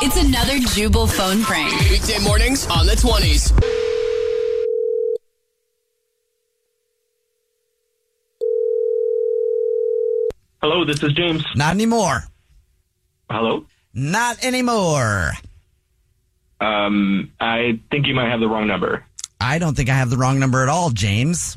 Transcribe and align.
It's 0.00 0.16
another 0.16 0.58
Jubal 0.60 1.08
phone 1.08 1.42
prank. 1.42 1.72
Weekday 1.90 2.20
mornings 2.22 2.68
on 2.68 2.86
the 2.86 2.92
20s. 2.92 3.52
Hello, 10.62 10.84
this 10.84 11.02
is 11.02 11.12
James. 11.12 11.44
Not 11.54 11.74
anymore. 11.74 12.24
Hello? 13.30 13.66
Not 13.94 14.42
anymore. 14.44 15.32
Um, 16.60 17.32
I 17.38 17.78
think 17.90 18.06
you 18.06 18.14
might 18.14 18.30
have 18.30 18.40
the 18.40 18.48
wrong 18.48 18.66
number. 18.66 19.04
I 19.40 19.58
don't 19.58 19.76
think 19.76 19.90
I 19.90 19.94
have 19.94 20.10
the 20.10 20.16
wrong 20.16 20.38
number 20.40 20.62
at 20.62 20.68
all, 20.68 20.90
James. 20.90 21.56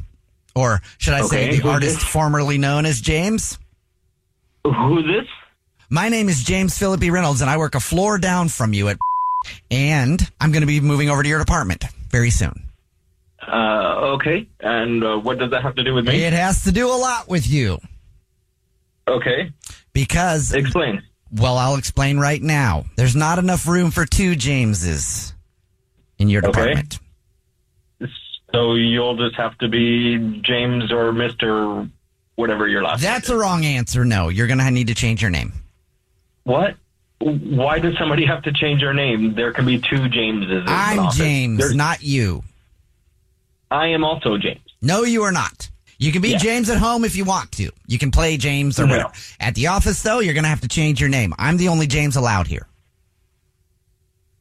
Or 0.55 0.81
should 0.97 1.13
I 1.13 1.22
Okay, 1.22 1.27
say 1.27 1.52
the 1.52 1.55
who's 1.57 1.72
artist 1.72 1.95
this? 2.00 2.03
formerly 2.03 2.57
known 2.57 2.85
as 2.85 3.00
James? 3.02 3.57
Who's 4.66 5.05
this? 5.05 5.25
My 5.90 6.09
name 6.09 6.30
is 6.30 6.44
James 6.44 6.78
Philip 6.78 7.00
B. 7.00 7.09
Reynolds, 7.09 7.42
and 7.42 7.50
I 7.50 7.58
work 7.58 7.76
a 7.76 7.80
floor 7.80 8.18
down 8.18 8.50
from 8.50 8.73
you 8.73 8.90
at. 8.90 8.98
And 9.72 10.22
I'm 10.40 10.52
going 10.52 10.62
to 10.62 10.68
be 10.68 10.81
moving 10.81 11.09
over 11.09 11.23
to 11.23 11.30
your 11.30 11.40
department 11.40 11.86
very 12.09 12.30
soon. 12.30 12.64
Uh, 13.48 14.14
okay. 14.16 14.48
And 14.59 15.04
uh, 15.04 15.18
what 15.18 15.40
does 15.40 15.52
that 15.52 15.63
have 15.63 15.75
to 15.75 15.84
do 15.84 15.94
with 15.94 16.06
me? 16.06 16.24
It 16.24 16.34
has 16.34 16.63
to 16.66 16.72
do 16.72 16.88
a 16.88 16.94
lot 16.97 17.28
with 17.30 17.47
you 17.50 17.80
Okay. 19.08 19.52
because, 19.94 20.53
Explain. 20.53 21.02
well, 21.31 21.58
I'll 21.58 21.78
explain 21.78 22.19
right 22.19 22.42
now. 22.42 22.86
There's 22.97 23.16
not 23.16 23.40
enough 23.40 23.66
room 23.66 23.92
for 23.92 24.06
two 24.06 24.36
Jameses 24.36 25.34
in 26.19 26.30
your 26.30 26.44
Okay. 26.46 26.52
department. 26.52 27.00
So 28.53 28.74
you'll 28.75 29.16
just 29.18 29.36
have 29.38 29.58
to 29.59 29.69
be 29.69 30.42
James 30.44 30.92
or 30.92 31.12
Mr. 31.13 31.90
whatever 32.36 32.68
your 32.68 32.84
last 32.84 33.02
That's 33.02 33.30
name 33.30 33.38
a 33.38 33.42
wrong 33.42 33.63
answer. 33.66 34.03
No, 34.03 34.28
you're 34.30 34.47
going 34.47 34.59
to 34.59 34.69
need 34.69 34.88
to 34.88 34.96
change 34.96 35.22
your 35.22 35.31
name. 35.31 35.53
What? 36.44 36.75
Why 37.19 37.79
does 37.79 37.97
somebody 37.97 38.25
have 38.25 38.44
to 38.44 38.53
change 38.53 38.81
their 38.81 38.94
name? 38.94 39.35
There 39.35 39.51
can 39.51 39.66
be 39.66 39.79
two 39.79 40.07
Jameses. 40.09 40.63
I'm 40.67 41.00
office. 41.00 41.17
James, 41.17 41.57
There's- 41.59 41.75
not 41.75 42.01
you. 42.01 42.44
I 43.72 43.88
am 43.88 44.03
also 44.03 44.38
James. 44.38 44.61
No, 44.81 45.03
you 45.03 45.23
are 45.23 45.31
not. 45.31 45.69
You 45.97 46.13
can 46.13 46.22
be 46.22 46.29
Yeah. 46.29 46.38
James 46.38 46.69
at 46.69 46.77
home 46.77 47.03
if 47.03 47.17
you 47.17 47.25
want 47.25 47.51
to. 47.53 47.72
You 47.88 48.00
can 48.00 48.09
play 48.09 48.38
James 48.38 48.79
or 48.79 48.85
No. 48.88 48.94
whatever. 48.94 49.13
At 49.41 49.53
the 49.55 49.67
office, 49.67 50.01
though, 50.01 50.19
you're 50.22 50.33
going 50.33 50.45
to 50.45 50.50
have 50.50 50.61
to 50.61 50.69
change 50.69 51.01
your 51.01 51.09
name. 51.09 51.33
I'm 51.38 51.57
the 51.57 51.67
only 51.67 51.85
James 51.88 52.16
allowed 52.16 52.47
here. 52.47 52.66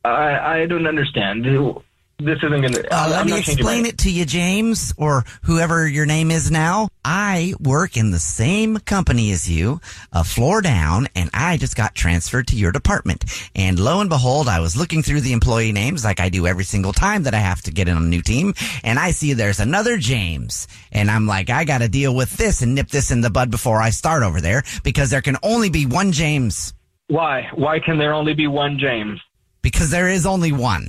I 0.05 0.61
I 0.63 0.67
don't 0.67 0.87
understand. 0.87 1.45
This 1.45 2.39
isn't 2.39 2.51
going 2.51 2.73
to. 2.73 2.95
Uh, 2.95 3.09
let 3.11 3.27
me 3.27 3.33
not 3.33 3.43
changing 3.43 3.65
my 3.65 3.73
explain 3.73 3.87
it 3.87 3.99
to 3.99 4.11
you, 4.11 4.25
James, 4.25 4.95
or 4.97 5.25
whoever 5.43 5.87
your 5.87 6.07
name 6.07 6.31
is 6.31 6.51
now. 6.51 6.88
I 7.11 7.55
work 7.59 7.97
in 7.97 8.11
the 8.11 8.19
same 8.19 8.77
company 8.81 9.33
as 9.33 9.49
you, 9.49 9.81
a 10.13 10.23
floor 10.23 10.61
down, 10.61 11.09
and 11.15 11.31
I 11.33 11.57
just 11.57 11.75
got 11.75 11.95
transferred 11.95 12.49
to 12.49 12.57
your 12.57 12.71
department. 12.71 13.25
And 13.57 13.79
lo 13.79 14.03
and 14.03 14.11
behold, 14.11 14.47
I 14.47 14.61
was 14.61 14.77
looking 14.77 15.03
through 15.03 15.23
the 15.23 15.33
employee 15.33 15.73
names 15.73 16.05
like 16.05 16.21
I 16.21 16.29
do 16.29 16.47
every 16.47 16.65
single 16.65 16.93
time 16.93 17.23
that 17.23 17.33
I 17.33 17.39
have 17.39 17.63
to 17.63 17.71
get 17.71 17.89
in 17.89 17.97
on 17.97 18.03
a 18.03 18.09
new 18.09 18.21
team, 18.21 18.53
and 18.85 18.99
I 18.99 19.13
see 19.13 19.33
there's 19.33 19.59
another 19.59 19.97
James. 19.97 20.69
And 20.93 21.11
I'm 21.11 21.27
like, 21.27 21.49
I 21.49 21.65
gotta 21.65 21.89
deal 21.89 22.15
with 22.15 22.37
this 22.37 22.61
and 22.61 22.75
nip 22.75 22.89
this 22.89 23.11
in 23.11 23.23
the 23.23 23.31
bud 23.31 23.51
before 23.51 23.81
I 23.81 23.89
start 23.89 24.23
over 24.23 24.43
there, 24.43 24.63
because 24.85 25.09
there 25.09 25.23
can 25.23 25.39
only 25.43 25.71
be 25.71 25.87
one 25.87 26.13
James. 26.13 26.75
Why? 27.07 27.49
Why 27.55 27.81
can 27.81 27.97
there 27.97 28.13
only 28.13 28.35
be 28.35 28.49
one 28.49 28.79
James? 28.79 29.19
Because 29.63 29.89
there 29.89 30.11
is 30.11 30.27
only 30.27 30.53
one. 30.53 30.89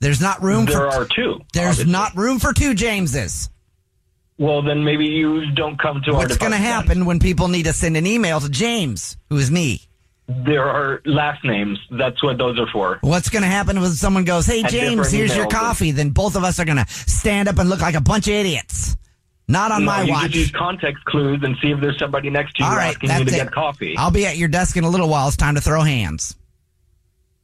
There's 0.00 0.20
not 0.20 0.42
room 0.42 0.66
There 0.66 0.76
for 0.76 0.88
are 0.88 1.06
two. 1.06 1.40
There's 1.54 1.80
obviously. 1.80 1.92
not 1.92 2.14
room 2.16 2.38
for 2.38 2.52
two 2.52 2.74
Jameses. 2.74 3.48
Well, 4.38 4.62
then 4.62 4.84
maybe 4.84 5.06
you 5.06 5.52
don't 5.52 5.78
come 5.78 6.02
to 6.02 6.12
our 6.12 6.18
What's 6.18 6.36
going 6.36 6.52
to 6.52 6.58
happen 6.58 7.04
when 7.04 7.20
people 7.20 7.48
need 7.48 7.64
to 7.64 7.72
send 7.72 7.96
an 7.96 8.06
email 8.06 8.40
to 8.40 8.48
James, 8.48 9.16
who 9.30 9.36
is 9.38 9.50
me? 9.50 9.82
There 10.26 10.64
are 10.64 11.02
last 11.04 11.44
names. 11.44 11.78
That's 11.90 12.22
what 12.22 12.38
those 12.38 12.58
are 12.58 12.66
for. 12.72 12.98
What's 13.02 13.28
going 13.28 13.42
to 13.42 13.48
happen 13.48 13.80
when 13.80 13.90
someone 13.90 14.24
goes, 14.24 14.46
"Hey 14.46 14.62
James, 14.62 15.10
here's 15.10 15.36
your 15.36 15.46
coffee"? 15.46 15.90
Then 15.90 16.10
both 16.10 16.34
of 16.34 16.44
us 16.44 16.58
are 16.58 16.64
going 16.64 16.78
to 16.78 16.86
stand 16.88 17.46
up 17.46 17.58
and 17.58 17.68
look 17.68 17.80
like 17.80 17.94
a 17.94 18.00
bunch 18.00 18.26
of 18.26 18.32
idiots. 18.32 18.96
Not 19.46 19.70
on 19.70 19.84
no, 19.84 19.86
my 19.86 20.02
you 20.04 20.12
watch. 20.12 20.30
just 20.30 20.36
use 20.36 20.50
context 20.52 21.04
clues 21.04 21.42
and 21.42 21.56
see 21.60 21.70
if 21.70 21.80
there's 21.80 21.98
somebody 21.98 22.30
next 22.30 22.56
to 22.56 22.62
you 22.62 22.68
All 22.68 22.74
right, 22.74 22.94
asking 22.94 23.10
you 23.10 23.18
to 23.18 23.24
that's 23.24 23.36
get 23.36 23.52
coffee. 23.52 23.94
I'll 23.98 24.10
be 24.10 24.24
at 24.26 24.38
your 24.38 24.48
desk 24.48 24.78
in 24.78 24.84
a 24.84 24.88
little 24.88 25.10
while. 25.10 25.28
It's 25.28 25.36
time 25.36 25.56
to 25.56 25.60
throw 25.60 25.82
hands. 25.82 26.34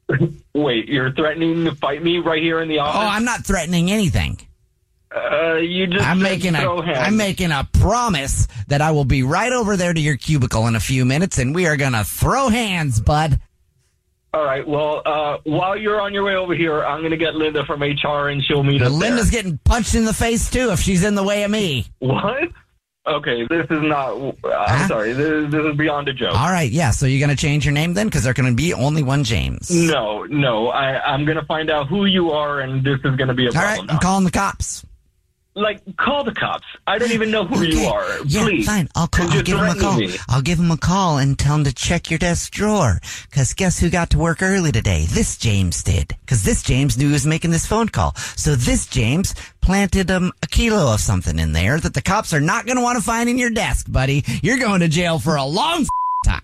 Wait, 0.54 0.88
you're 0.88 1.12
threatening 1.12 1.66
to 1.66 1.74
fight 1.74 2.02
me 2.02 2.18
right 2.18 2.42
here 2.42 2.62
in 2.62 2.68
the 2.68 2.78
oh, 2.78 2.84
office? 2.84 3.00
Oh. 3.02 3.06
I'm 3.06 3.24
not 3.24 3.44
threatening 3.44 3.90
anything. 3.90 4.38
Uh, 5.14 5.56
you 5.56 5.86
just 5.88 6.06
I'm 6.06 6.20
making 6.22 6.54
a. 6.54 6.60
I'm 6.70 7.16
making 7.16 7.50
a 7.50 7.68
promise 7.80 8.46
that 8.68 8.80
I 8.80 8.92
will 8.92 9.04
be 9.04 9.22
right 9.24 9.52
over 9.52 9.76
there 9.76 9.92
to 9.92 10.00
your 10.00 10.16
cubicle 10.16 10.66
in 10.68 10.76
a 10.76 10.80
few 10.80 11.04
minutes, 11.04 11.38
and 11.38 11.54
we 11.54 11.66
are 11.66 11.76
going 11.76 11.94
to 11.94 12.04
throw 12.04 12.48
hands, 12.48 13.00
bud. 13.00 13.40
All 14.32 14.44
right. 14.44 14.66
Well, 14.66 15.02
uh, 15.04 15.38
while 15.42 15.76
you're 15.76 16.00
on 16.00 16.14
your 16.14 16.22
way 16.22 16.36
over 16.36 16.54
here, 16.54 16.84
I'm 16.84 17.00
going 17.00 17.10
to 17.10 17.16
get 17.16 17.34
Linda 17.34 17.64
from 17.64 17.82
HR, 17.82 18.28
and 18.28 18.44
she'll 18.44 18.62
meet 18.62 18.80
us 18.82 18.92
Linda's 18.92 19.32
there. 19.32 19.42
getting 19.42 19.58
punched 19.64 19.96
in 19.96 20.04
the 20.04 20.14
face 20.14 20.48
too 20.48 20.70
if 20.70 20.78
she's 20.78 21.02
in 21.02 21.16
the 21.16 21.24
way 21.24 21.42
of 21.42 21.50
me. 21.50 21.86
What? 21.98 22.48
Okay, 23.08 23.44
this 23.48 23.64
is 23.68 23.82
not. 23.82 24.12
I'm 24.14 24.34
Huh? 24.44 24.86
sorry. 24.86 25.12
This, 25.14 25.50
this 25.50 25.64
is 25.64 25.74
beyond 25.76 26.06
a 26.08 26.12
joke. 26.12 26.38
All 26.38 26.50
right, 26.50 26.70
yeah. 26.70 26.92
So 26.92 27.06
you're 27.06 27.18
going 27.18 27.36
to 27.36 27.42
change 27.42 27.64
your 27.64 27.72
name 27.74 27.94
then, 27.94 28.06
because 28.06 28.22
there 28.22 28.34
can 28.34 28.54
be 28.54 28.72
only 28.72 29.02
one 29.02 29.24
James. 29.24 29.68
No, 29.72 30.22
no. 30.26 30.68
I, 30.68 31.00
I'm 31.12 31.24
going 31.24 31.38
to 31.38 31.44
find 31.46 31.68
out 31.68 31.88
who 31.88 32.04
you 32.04 32.30
are, 32.30 32.60
and 32.60 32.84
this 32.84 33.00
is 33.02 33.16
going 33.16 33.26
to 33.28 33.34
be 33.34 33.46
a 33.46 33.48
All 33.48 33.54
right, 33.54 33.74
problem. 33.78 33.90
I'm 33.90 33.94
now. 33.96 34.00
calling 34.00 34.24
the 34.24 34.30
cops. 34.30 34.84
Like, 35.56 35.80
call 35.96 36.22
the 36.24 36.32
cops. 36.32 36.64
I 36.86 36.98
don't 36.98 37.10
even 37.12 37.30
know 37.30 37.44
who 37.44 37.62
you 37.62 37.78
Okay. 37.80 37.86
are. 37.86 38.18
Yeah, 38.26 38.44
Please. 38.44 38.66
fine. 38.66 38.88
I'll 38.94 39.08
call. 39.08 39.28
I'll 39.30 39.42
give 39.42 39.58
him 39.58 39.64
a 39.68 39.74
call. 39.74 39.98
me. 39.98 40.16
I'll 40.28 40.42
give 40.42 40.58
him 40.58 40.70
a 40.70 40.76
call 40.76 41.18
and 41.18 41.38
tell 41.38 41.56
him 41.56 41.64
to 41.64 41.72
check 41.74 42.08
your 42.10 42.18
desk 42.18 42.52
drawer. 42.52 43.00
Cause 43.32 43.52
guess 43.52 43.78
who 43.78 43.90
got 43.90 44.10
to 44.10 44.18
work 44.18 44.42
early 44.42 44.70
today? 44.72 45.06
This 45.08 45.36
James 45.36 45.82
did. 45.82 46.16
Cause 46.26 46.44
this 46.44 46.62
James 46.62 46.96
knew 46.96 47.08
he 47.08 47.12
was 47.12 47.26
making 47.26 47.50
this 47.50 47.66
phone 47.66 47.88
call. 47.88 48.14
So 48.36 48.54
this 48.54 48.86
James 48.86 49.34
planted 49.60 50.10
um, 50.10 50.32
a 50.42 50.46
kilo 50.46 50.94
of 50.94 51.00
something 51.00 51.38
in 51.38 51.52
there 51.52 51.78
that 51.80 51.94
the 51.94 52.02
cops 52.02 52.32
are 52.32 52.40
not 52.40 52.64
going 52.64 52.76
to 52.76 52.82
want 52.82 52.98
to 52.98 53.04
find 53.04 53.28
in 53.28 53.36
your 53.38 53.50
desk, 53.50 53.86
buddy. 53.90 54.24
You're 54.42 54.58
going 54.58 54.80
to 54.80 54.88
jail 54.88 55.18
for 55.18 55.36
a 55.36 55.44
long 55.44 55.86
time. 56.24 56.42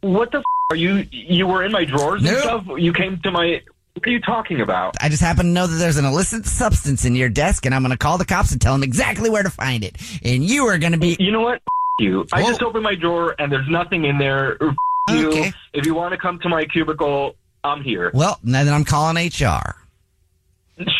What 0.00 0.30
the 0.32 0.38
f- 0.38 0.44
are 0.70 0.76
you? 0.76 1.06
You 1.10 1.46
were 1.46 1.64
in 1.64 1.72
my 1.72 1.84
drawers 1.84 2.22
and 2.24 2.36
stuff. 2.38 2.66
You 2.76 2.92
came 2.92 3.18
to 3.20 3.30
my. 3.30 3.62
What 3.98 4.06
are 4.06 4.12
you 4.12 4.20
talking 4.20 4.60
about? 4.60 4.94
I 5.00 5.08
just 5.08 5.20
happen 5.20 5.46
to 5.46 5.50
know 5.52 5.66
that 5.66 5.74
there's 5.76 5.96
an 5.96 6.04
illicit 6.04 6.46
substance 6.46 7.04
in 7.04 7.16
your 7.16 7.28
desk, 7.28 7.66
and 7.66 7.74
I'm 7.74 7.82
going 7.82 7.90
to 7.90 7.98
call 7.98 8.16
the 8.16 8.24
cops 8.24 8.52
and 8.52 8.60
tell 8.60 8.72
them 8.72 8.84
exactly 8.84 9.28
where 9.28 9.42
to 9.42 9.50
find 9.50 9.82
it. 9.82 9.96
And 10.24 10.44
you 10.44 10.66
are 10.66 10.78
going 10.78 10.92
to 10.92 10.98
be. 10.98 11.16
You 11.18 11.32
know 11.32 11.40
what? 11.40 11.56
F- 11.56 11.62
you. 11.98 12.24
I 12.32 12.42
just 12.44 12.62
opened 12.62 12.84
my 12.84 12.94
drawer 12.94 13.34
and 13.40 13.50
there's 13.50 13.68
nothing 13.68 14.04
in 14.04 14.18
there. 14.18 14.56
F- 14.62 14.76
You, 15.10 15.28
Okay. 15.30 15.52
if 15.72 15.84
you 15.84 15.94
want 15.96 16.12
to 16.12 16.18
come 16.18 16.38
to 16.40 16.48
my 16.48 16.64
cubicle, 16.66 17.34
I'm 17.64 17.82
here. 17.82 18.12
Well, 18.14 18.38
now 18.44 18.62
then 18.62 18.72
I'm 18.72 18.84
calling 18.84 19.16
HR. 19.16 19.74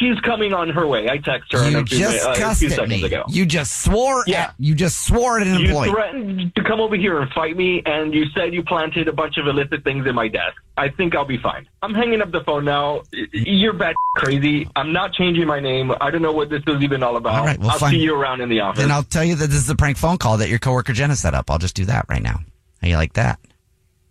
She's 0.00 0.18
coming 0.20 0.52
on 0.52 0.70
her 0.70 0.86
way. 0.88 1.08
I 1.08 1.18
texted 1.18 1.52
her 1.52 1.70
You 1.70 1.78
a 1.78 1.84
few, 1.86 1.98
just 2.00 2.26
uh, 2.26 2.30
a 2.30 2.34
few 2.34 2.66
at 2.68 2.72
seconds 2.74 2.88
me. 2.88 3.04
ago. 3.04 3.22
You 3.28 3.46
just 3.46 3.82
swore 3.84 4.24
Yeah. 4.26 4.46
at 4.46 4.54
you 4.58 4.74
just 4.74 5.06
swore 5.06 5.38
at 5.38 5.46
an 5.46 5.54
You 5.60 5.66
employee. 5.66 5.90
threatened 5.90 6.54
to 6.56 6.64
come 6.64 6.80
over 6.80 6.96
here 6.96 7.20
and 7.20 7.30
fight 7.32 7.56
me, 7.56 7.82
and 7.86 8.12
you 8.12 8.24
said 8.34 8.52
you 8.52 8.64
planted 8.64 9.06
a 9.06 9.12
bunch 9.12 9.36
of 9.36 9.46
illicit 9.46 9.84
things 9.84 10.04
in 10.06 10.14
my 10.16 10.26
desk. 10.26 10.56
I 10.76 10.88
think 10.88 11.14
I'll 11.14 11.24
be 11.24 11.38
fine. 11.38 11.68
I'm 11.82 11.94
hanging 11.94 12.20
up 12.20 12.32
the 12.32 12.42
phone 12.42 12.64
now. 12.64 13.02
You're 13.32 13.72
bad 13.72 13.94
crazy. 14.16 14.68
I'm 14.74 14.92
not 14.92 15.12
changing 15.12 15.46
my 15.46 15.60
name. 15.60 15.92
I 16.00 16.10
don't 16.10 16.22
know 16.22 16.32
what 16.32 16.50
this 16.50 16.62
is 16.66 16.82
even 16.82 17.02
all 17.04 17.16
about. 17.16 17.34
All 17.38 17.44
right, 17.44 17.58
well, 17.58 17.70
I'll 17.70 17.78
fine. 17.78 17.92
see 17.92 17.98
you 18.00 18.14
around 18.14 18.40
in 18.40 18.48
the 18.48 18.60
office. 18.60 18.80
then 18.82 18.90
I'll 18.90 19.02
tell 19.04 19.24
you 19.24 19.36
that 19.36 19.46
this 19.46 19.58
is 19.62 19.70
a 19.70 19.76
prank 19.76 19.96
phone 19.96 20.18
call 20.18 20.38
that 20.38 20.48
your 20.48 20.58
coworker 20.58 20.92
Jenna 20.92 21.14
set 21.14 21.34
up. 21.34 21.50
I'll 21.50 21.58
just 21.58 21.76
do 21.76 21.84
that 21.84 22.06
right 22.08 22.22
now. 22.22 22.40
How 22.82 22.88
you 22.88 22.96
like 22.96 23.12
that? 23.12 23.38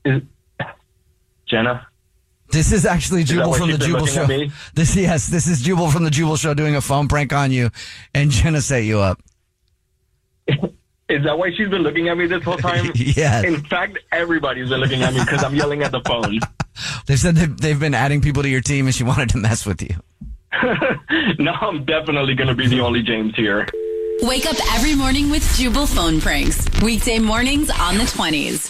Is- 0.05 0.21
Jenna, 1.47 1.87
This 2.51 2.71
is 2.71 2.85
actually 2.85 3.23
that 3.23 3.33
Jubal 3.33 3.51
why 3.51 3.57
from 3.57 3.71
the 3.71 3.77
she's 3.77 3.87
Jubal 3.87 4.05
Show. 4.05 4.25
This 4.73 4.95
yes, 4.95 5.27
this 5.27 5.47
is 5.47 5.61
Jubal 5.61 5.91
from 5.91 6.03
the 6.03 6.09
Jubal 6.09 6.37
Show 6.37 6.53
doing 6.53 6.75
a 6.75 6.81
phone 6.81 7.07
prank 7.07 7.33
on 7.33 7.51
you, 7.51 7.69
and 8.13 8.31
Jenna 8.31 8.61
set 8.61 8.83
you 8.83 8.99
up. 8.99 9.21
is 10.47 11.23
that 11.23 11.37
why 11.37 11.51
she's 11.55 11.69
been 11.69 11.81
looking 11.83 12.07
at 12.09 12.17
me 12.17 12.27
this 12.27 12.43
whole 12.43 12.57
time? 12.57 12.91
Yes. 12.95 13.45
In 13.45 13.63
fact, 13.63 13.99
everybody's 14.11 14.69
been 14.69 14.79
looking 14.79 15.03
at 15.03 15.13
me 15.13 15.19
because 15.21 15.43
I'm 15.43 15.55
yelling 15.55 15.83
at 15.83 15.91
the 15.91 16.01
phone. 16.01 16.39
They 17.05 17.15
said 17.15 17.35
they've, 17.35 17.57
they've 17.57 17.79
been 17.79 17.93
adding 17.93 18.21
people 18.21 18.43
to 18.43 18.49
your 18.49 18.61
team, 18.61 18.85
and 18.85 18.95
she 18.95 19.03
wanted 19.03 19.29
to 19.29 19.37
mess 19.37 19.65
with 19.65 19.81
you. 19.81 19.95
no, 21.39 21.51
I'm 21.51 21.85
definitely 21.85 22.35
going 22.35 22.49
to 22.49 22.55
be 22.55 22.67
the 22.67 22.79
only 22.79 23.01
James 23.01 23.35
here. 23.35 23.67
Wake 24.21 24.45
up 24.45 24.57
every 24.73 24.95
morning 24.95 25.29
with 25.29 25.43
Jubal 25.57 25.85
phone 25.85 26.19
pranks. 26.19 26.67
Weekday 26.81 27.19
mornings 27.19 27.69
on 27.69 27.97
the 27.97 28.03
20s. 28.03 28.69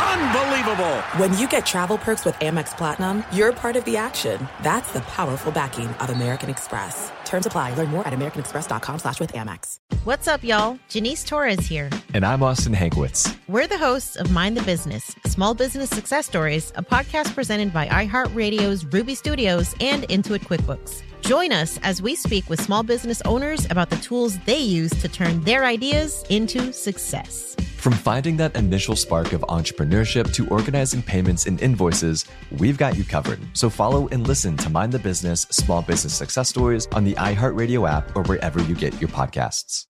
Unbelievable! 0.00 0.96
When 1.18 1.36
you 1.38 1.48
get 1.48 1.66
travel 1.66 1.98
perks 1.98 2.24
with 2.24 2.34
Amex 2.36 2.76
Platinum, 2.76 3.22
you're 3.32 3.52
part 3.52 3.76
of 3.76 3.84
the 3.84 3.96
action. 3.96 4.48
That's 4.62 4.92
the 4.92 5.00
powerful 5.02 5.52
backing 5.52 5.88
of 5.88 6.10
American 6.10 6.50
Express. 6.50 7.12
Terms 7.24 7.46
apply. 7.46 7.74
Learn 7.74 7.88
more 7.88 8.06
at 8.06 8.12
americanexpress.com 8.12 8.98
slash 8.98 9.20
with 9.20 9.32
Amex. 9.32 9.76
What's 10.04 10.26
up, 10.26 10.42
y'all? 10.42 10.78
Janice 10.88 11.22
Torres 11.24 11.66
here. 11.66 11.90
And 12.12 12.24
I'm 12.24 12.42
Austin 12.42 12.74
Hankwitz. 12.74 13.36
We're 13.48 13.66
the 13.66 13.78
hosts 13.78 14.16
of 14.16 14.30
Mind 14.32 14.56
the 14.56 14.62
Business, 14.62 15.14
Small 15.26 15.54
Business 15.54 15.90
Success 15.90 16.26
Stories, 16.26 16.72
a 16.76 16.82
podcast 16.82 17.34
presented 17.34 17.72
by 17.72 17.86
iHeartRadio's 17.86 18.84
Ruby 18.86 19.14
Studios 19.14 19.74
and 19.80 20.02
Intuit 20.08 20.40
QuickBooks. 20.40 21.02
Join 21.22 21.52
us 21.52 21.78
as 21.82 22.02
we 22.02 22.14
speak 22.16 22.50
with 22.50 22.60
small 22.60 22.82
business 22.82 23.22
owners 23.24 23.64
about 23.70 23.90
the 23.90 23.96
tools 23.96 24.38
they 24.40 24.58
use 24.58 24.90
to 25.00 25.08
turn 25.08 25.40
their 25.42 25.64
ideas 25.64 26.24
into 26.28 26.72
success. 26.72 27.56
From 27.84 27.92
finding 27.92 28.38
that 28.38 28.56
initial 28.56 28.96
spark 28.96 29.34
of 29.34 29.42
entrepreneurship 29.42 30.32
to 30.32 30.48
organizing 30.48 31.02
payments 31.02 31.44
and 31.44 31.60
invoices, 31.60 32.24
we've 32.52 32.78
got 32.78 32.96
you 32.96 33.04
covered. 33.04 33.38
So 33.52 33.68
follow 33.68 34.08
and 34.08 34.26
listen 34.26 34.56
to 34.56 34.70
Mind 34.70 34.90
the 34.90 34.98
Business 34.98 35.42
Small 35.50 35.82
Business 35.82 36.14
Success 36.14 36.48
Stories 36.48 36.88
on 36.92 37.04
the 37.04 37.12
iHeartRadio 37.16 37.86
app 37.86 38.16
or 38.16 38.22
wherever 38.22 38.62
you 38.62 38.74
get 38.74 38.98
your 39.02 39.10
podcasts. 39.10 39.84